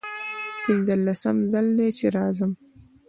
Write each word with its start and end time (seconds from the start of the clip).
پنځلسم 0.63 1.37
ځل 1.51 1.67
دی 1.77 1.89
چې 1.97 2.05
راځم. 2.17 2.51